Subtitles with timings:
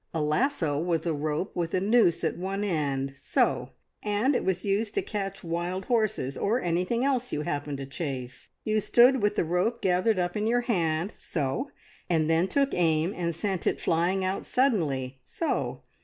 [0.15, 3.73] A lasso was a rope with a noose at one end so!
[4.01, 8.49] and it was used to catch wild horses, or anything else you happened to chase.
[8.63, 11.69] You stood with the rope gathered up in your hand so!
[12.09, 15.83] and then took aim and sent it flying out suddenly so!